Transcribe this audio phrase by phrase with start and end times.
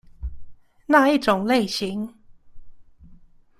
[0.87, 2.11] 那一種類型